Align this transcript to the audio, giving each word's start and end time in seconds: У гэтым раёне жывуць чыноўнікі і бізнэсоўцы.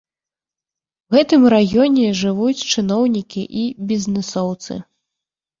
У 1.11 1.15
гэтым 1.15 1.41
раёне 1.55 2.07
жывуць 2.21 2.65
чыноўнікі 2.77 3.43
і 3.65 3.67
бізнэсоўцы. 3.93 4.73